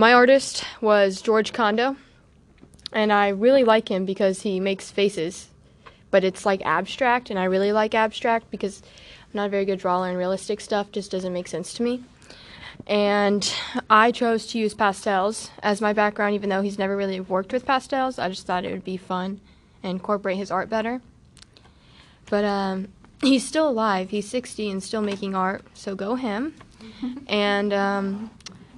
[0.00, 1.94] My artist was George Condo,
[2.90, 5.48] and I really like him because he makes faces,
[6.10, 9.78] but it's like abstract, and I really like abstract because I'm not a very good
[9.78, 12.02] drawer, and realistic stuff just doesn't make sense to me.
[12.86, 13.52] And
[13.90, 17.66] I chose to use pastels as my background, even though he's never really worked with
[17.66, 18.18] pastels.
[18.18, 19.42] I just thought it would be fun
[19.82, 21.02] and incorporate his art better.
[22.30, 22.88] But um,
[23.20, 24.08] he's still alive.
[24.08, 26.54] He's 60 and still making art, so go him.
[27.28, 28.30] and um,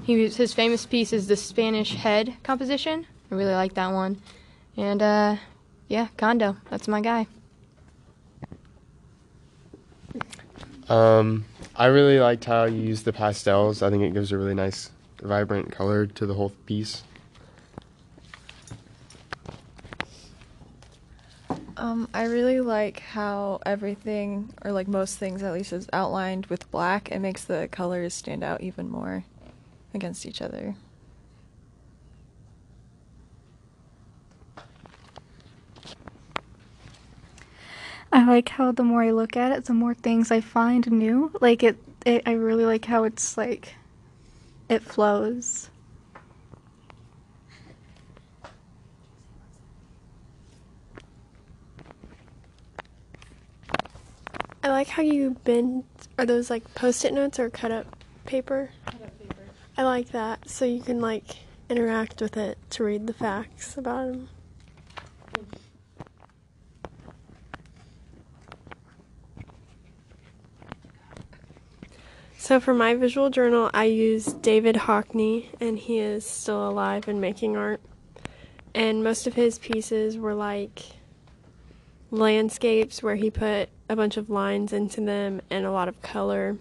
[0.02, 3.06] he was, his famous piece is the Spanish Head composition.
[3.30, 4.20] I really like that one.
[4.76, 5.36] And uh,
[5.88, 7.26] yeah, Condo, that's my guy.
[10.88, 11.44] Um,
[11.76, 13.82] I really liked how you used the pastels.
[13.82, 14.90] I think it gives a really nice,
[15.22, 17.04] vibrant color to the whole piece.
[21.76, 26.70] Um, I really like how everything, or like most things at least, is outlined with
[26.70, 27.10] black.
[27.10, 29.24] It makes the colors stand out even more
[29.94, 30.74] against each other.
[38.12, 41.32] I like how the more I look at it, the more things I find new.
[41.40, 43.74] Like it, it I really like how it's like
[44.68, 45.70] it flows.
[54.62, 55.84] I like how you bend.
[56.18, 57.96] Are those like post-it notes or cut up
[58.26, 58.70] paper?
[59.76, 61.36] I like that, so you can like
[61.68, 64.28] interact with it to read the facts about them.
[72.36, 77.20] So for my visual journal, I use David Hockney, and he is still alive and
[77.20, 77.80] making art.
[78.74, 80.82] And most of his pieces were like
[82.10, 86.58] landscapes where he put a bunch of lines into them and a lot of color.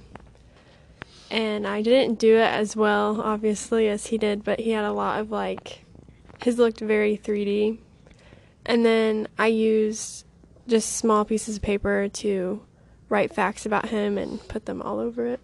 [1.31, 4.91] And I didn't do it as well, obviously, as he did, but he had a
[4.91, 5.85] lot of like,
[6.43, 7.77] his looked very 3D.
[8.65, 10.25] And then I used
[10.67, 12.61] just small pieces of paper to
[13.07, 15.39] write facts about him and put them all over it.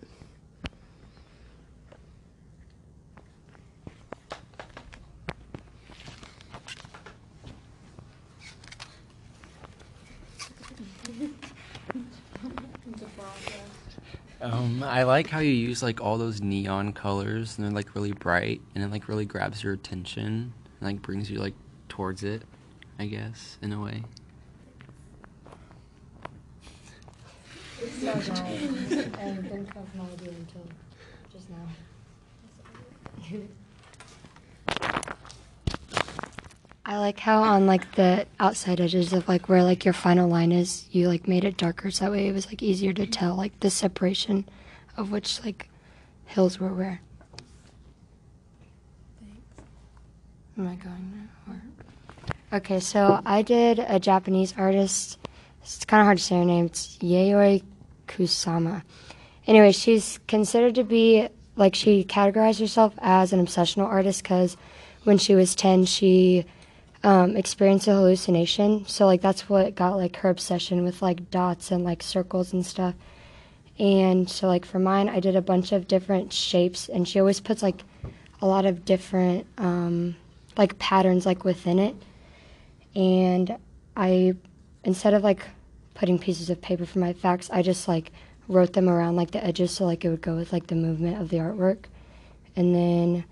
[14.39, 18.11] Um, I like how you use like all those neon colors and they're like really
[18.11, 21.55] bright and it like really grabs your attention and like brings you like
[21.89, 22.43] towards it,
[22.99, 24.03] I guess, in a way.
[27.99, 28.43] So guys, I
[29.95, 30.67] no idea until
[31.31, 31.67] just now.
[36.89, 40.53] I like how on like the outside edges of like where like your final line
[40.53, 43.35] is, you like made it darker so that way it was like easier to tell
[43.35, 44.47] like the separation
[44.95, 45.69] of which like
[46.27, 47.01] hills were where.
[50.57, 51.53] Am I going now?
[51.53, 52.57] Or?
[52.57, 55.19] Okay, so I did a Japanese artist.
[55.61, 56.67] It's kind of hard to say her name.
[56.67, 57.63] It's Yayoi
[58.07, 58.81] Kusama.
[59.45, 61.27] Anyway, she's considered to be
[61.57, 64.55] like she categorized herself as an obsessional artist because
[65.03, 66.45] when she was 10, she
[67.03, 68.85] um, experienced a hallucination.
[68.87, 72.65] So like that's what got like her obsession with like dots and like circles and
[72.65, 72.95] stuff.
[73.79, 77.39] And so like for mine, I did a bunch of different shapes, and she always
[77.39, 77.83] puts like
[78.41, 80.15] a lot of different um,
[80.57, 81.95] like patterns like within it.
[82.95, 83.57] And
[83.95, 84.35] I
[84.83, 85.45] instead of like
[85.93, 88.11] putting pieces of paper for my facts, I just like
[88.47, 91.21] wrote them around like the edges so like it would go with like the movement
[91.21, 91.85] of the artwork.
[92.55, 93.25] And then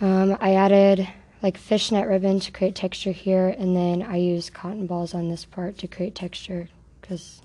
[0.00, 1.08] um, I added
[1.42, 5.44] like fishnet ribbon to create texture here, and then I use cotton balls on this
[5.44, 6.68] part to create texture
[7.00, 7.42] because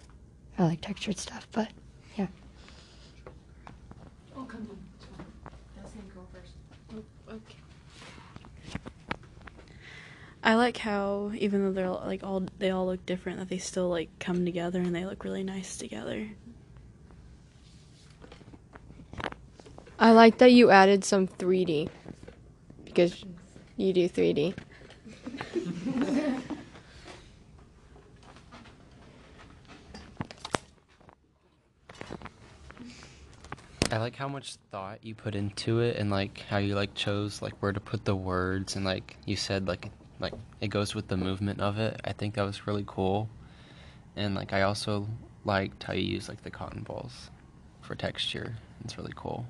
[0.58, 1.48] I like textured stuff.
[1.52, 1.70] But
[2.16, 2.28] yeah.
[4.36, 4.78] Oh, come on.
[5.78, 6.54] That's him go first.
[6.94, 7.56] Oh, okay.
[10.44, 13.90] I like how even though they're like all they all look different, that they still
[13.90, 16.28] like come together and they look really nice together.
[20.00, 21.88] I like that you added some 3D
[22.84, 23.24] because
[23.82, 24.56] you do 3D.
[33.92, 37.42] I like how much thought you put into it and like how you like chose
[37.42, 41.10] like where to put the words and like you said like like it goes with
[41.10, 42.00] the movement of it.
[42.06, 43.28] I think that was really cool.
[44.16, 45.08] And like I also
[45.44, 47.32] liked how you use like the cotton balls
[47.82, 48.56] for texture.
[48.86, 49.46] It's really cool.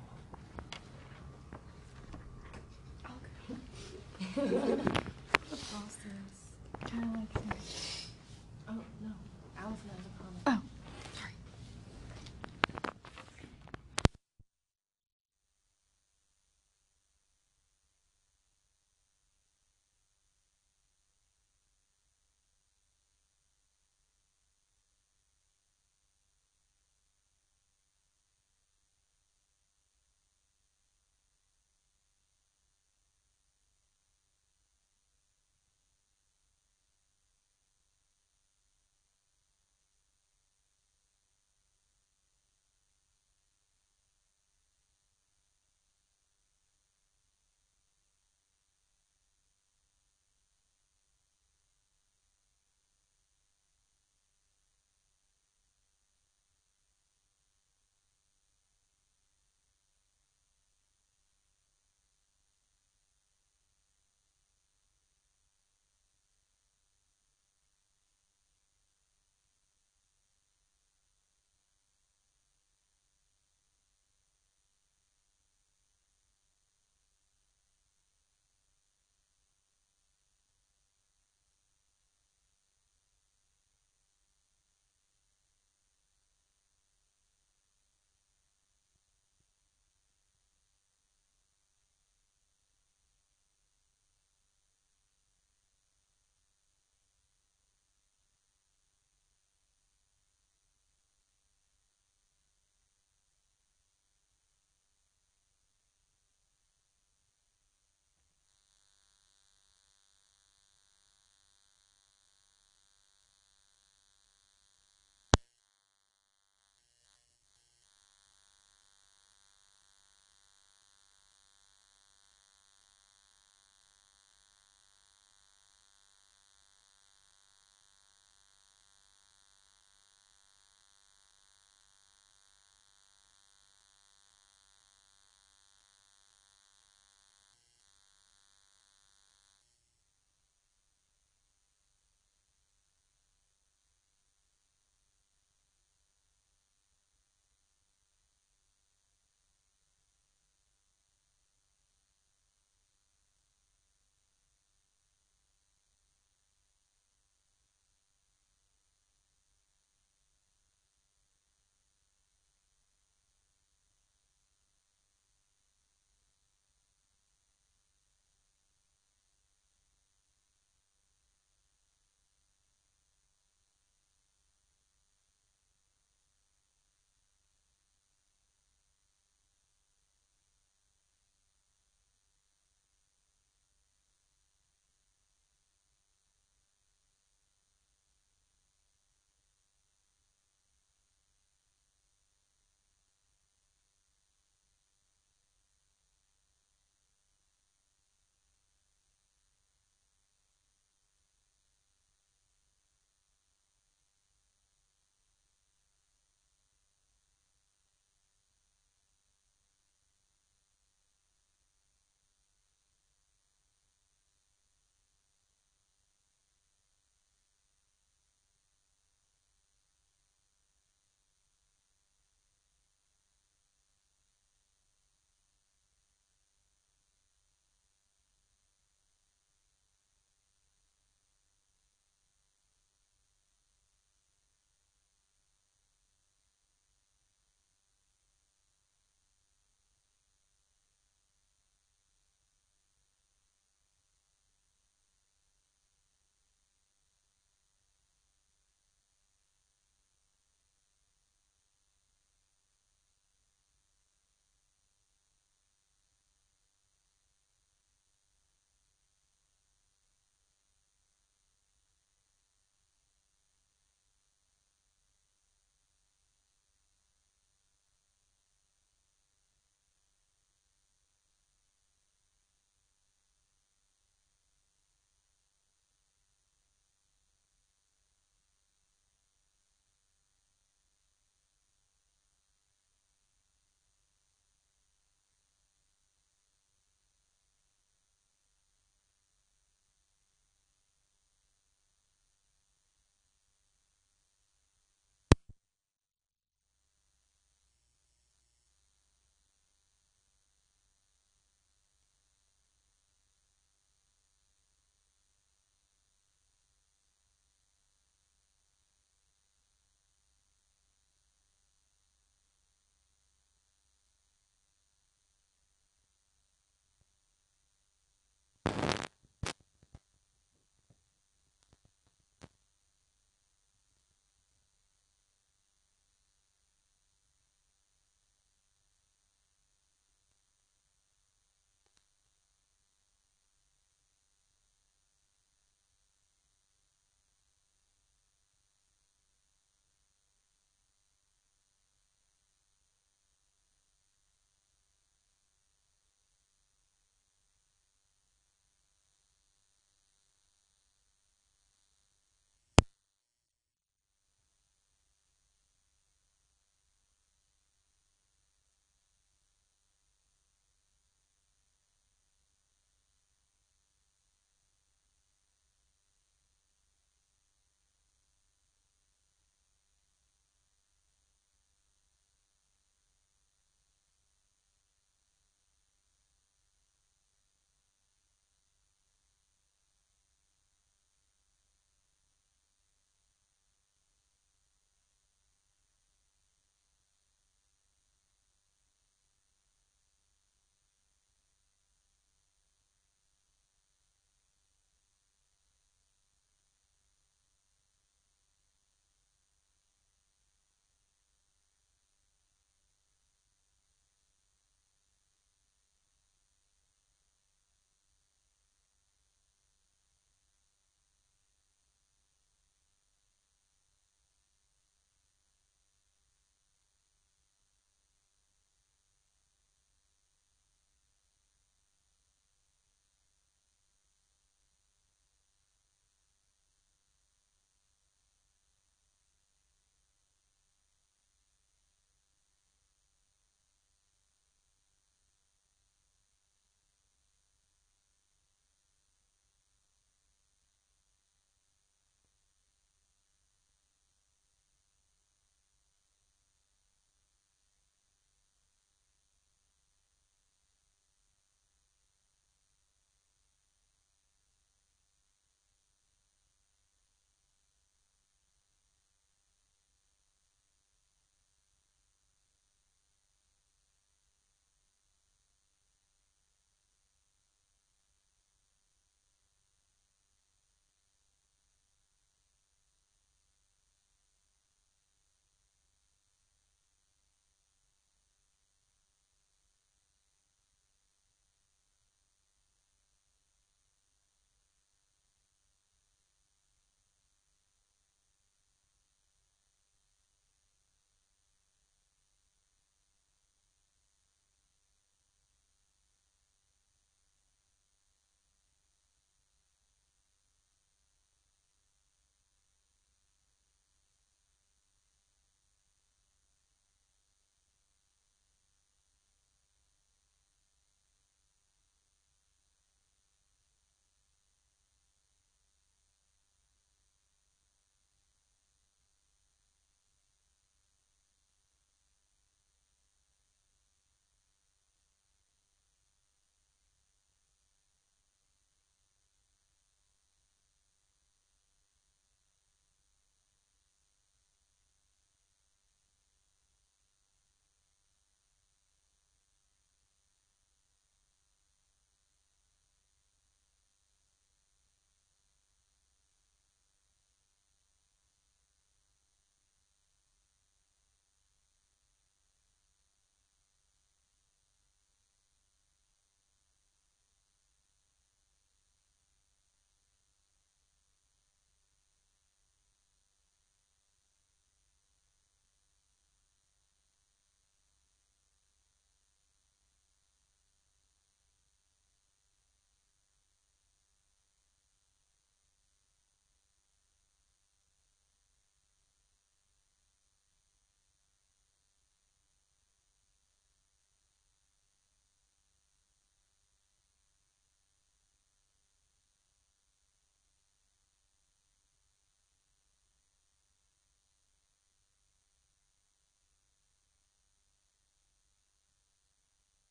[6.94, 7.41] Oh,